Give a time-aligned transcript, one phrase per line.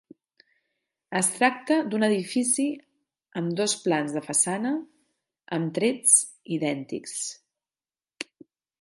[1.19, 2.65] Es tracta d'un edifici
[3.43, 4.75] amb dos plans de façana
[5.59, 6.19] amb trets
[6.61, 7.17] idèntics.